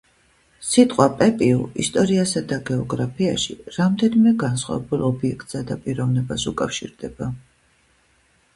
სიტყვა 0.67 1.05
„პეპიუ“ 1.17 1.59
ისტორიასა 1.83 2.43
და 2.53 2.57
გეოგრაფიაში 2.69 3.57
რამდენიმე 3.77 4.35
განსხვავებულ 4.47 5.05
ობიექტსა 5.11 5.65
და 5.73 5.81
პიროვნებას 5.85 6.47
უკავშირდება 6.55 7.33